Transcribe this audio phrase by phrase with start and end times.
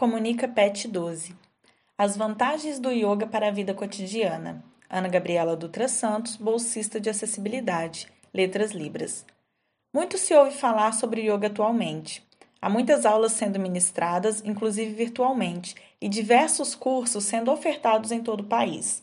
[0.00, 1.36] Comunica Pet 12.
[1.98, 4.64] As vantagens do yoga para a vida cotidiana.
[4.88, 9.26] Ana Gabriela Dutra Santos, bolsista de acessibilidade, letras libras.
[9.92, 12.26] Muito se ouve falar sobre yoga atualmente.
[12.62, 18.48] Há muitas aulas sendo ministradas, inclusive virtualmente, e diversos cursos sendo ofertados em todo o
[18.48, 19.02] país.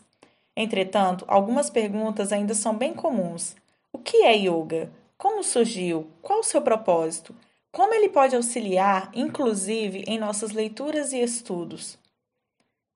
[0.56, 3.56] Entretanto, algumas perguntas ainda são bem comuns.
[3.94, 4.92] O que é yoga?
[5.16, 6.08] Como surgiu?
[6.24, 7.36] Qual o seu propósito?
[7.72, 11.98] Como ele pode auxiliar, inclusive, em nossas leituras e estudos?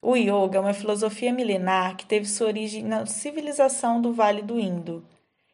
[0.01, 4.59] O yoga é uma filosofia milenar que teve sua origem na civilização do Vale do
[4.59, 5.05] Indo.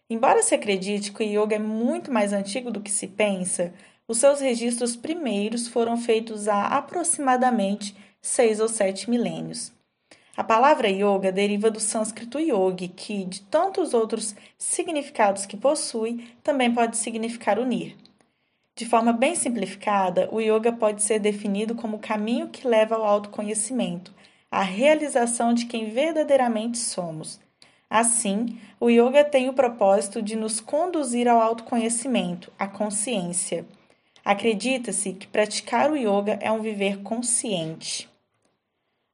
[0.10, 3.74] Embora se acredite que o yoga é muito mais antigo do que se pensa,
[4.08, 9.74] os seus registros primeiros foram feitos há aproximadamente seis ou sete milênios.
[10.38, 16.74] A palavra yoga deriva do sânscrito yogi, que, de tantos outros significados que possui, também
[16.74, 17.98] pode significar unir.
[18.78, 23.04] De forma bem simplificada, o yoga pode ser definido como o caminho que leva ao
[23.04, 24.14] autoconhecimento,
[24.52, 27.40] à realização de quem verdadeiramente somos.
[27.90, 33.66] Assim, o yoga tem o propósito de nos conduzir ao autoconhecimento, à consciência.
[34.24, 38.08] Acredita-se que praticar o yoga é um viver consciente.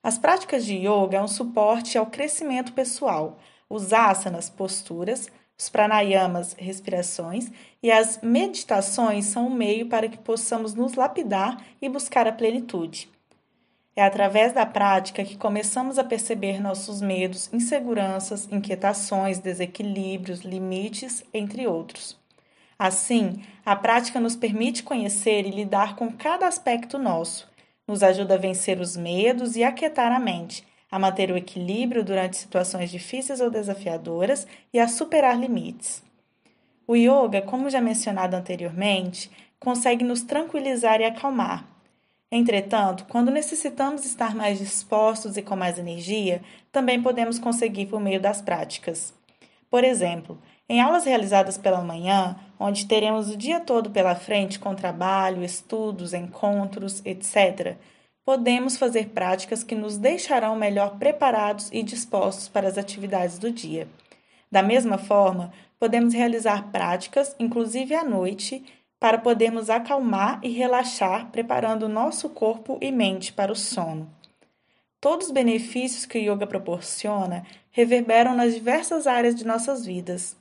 [0.03, 3.39] As práticas de yoga é um suporte ao crescimento pessoal.
[3.69, 7.51] Os asanas, posturas, os pranayamas, respirações,
[7.81, 13.09] e as meditações são um meio para que possamos nos lapidar e buscar a plenitude.
[13.95, 21.67] É através da prática que começamos a perceber nossos medos, inseguranças, inquietações, desequilíbrios, limites, entre
[21.67, 22.17] outros.
[22.77, 27.47] Assim, a prática nos permite conhecer e lidar com cada aspecto nosso,
[27.87, 32.37] nos ajuda a vencer os medos e aquietar a mente, a manter o equilíbrio durante
[32.37, 36.03] situações difíceis ou desafiadoras e a superar limites.
[36.85, 41.67] O yoga, como já mencionado anteriormente, consegue nos tranquilizar e acalmar.
[42.31, 48.21] Entretanto, quando necessitamos estar mais dispostos e com mais energia, também podemos conseguir por meio
[48.21, 49.15] das práticas.
[49.71, 50.37] Por exemplo,
[50.69, 56.13] em aulas realizadas pela manhã, onde teremos o dia todo pela frente com trabalho, estudos,
[56.13, 57.77] encontros, etc.,
[58.25, 63.87] podemos fazer práticas que nos deixarão melhor preparados e dispostos para as atividades do dia.
[64.51, 68.63] Da mesma forma, podemos realizar práticas, inclusive à noite,
[68.99, 74.09] para podermos acalmar e relaxar, preparando nosso corpo e mente para o sono.
[75.01, 80.37] Todos os benefícios que o yoga proporciona reverberam nas diversas áreas de nossas vidas,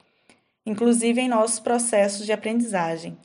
[0.65, 3.19] inclusive em nossos processos de aprendizagem.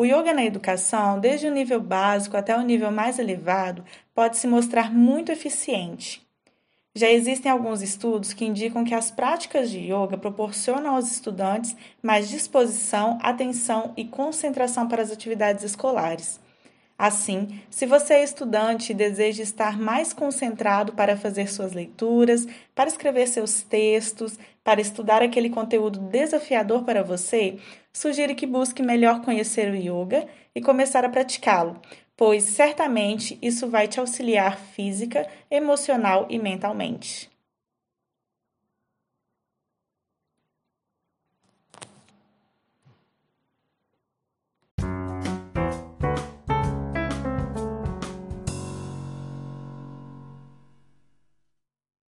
[0.00, 3.84] O yoga na educação, desde o nível básico até o nível mais elevado,
[4.14, 6.26] pode se mostrar muito eficiente.
[6.94, 12.30] Já existem alguns estudos que indicam que as práticas de yoga proporcionam aos estudantes mais
[12.30, 16.40] disposição, atenção e concentração para as atividades escolares.
[17.02, 22.90] Assim, se você é estudante e deseja estar mais concentrado para fazer suas leituras, para
[22.90, 27.56] escrever seus textos, para estudar aquele conteúdo desafiador para você,
[27.90, 31.80] sugiro que busque melhor conhecer o yoga e começar a praticá-lo,
[32.14, 37.29] pois certamente isso vai te auxiliar física, emocional e mentalmente.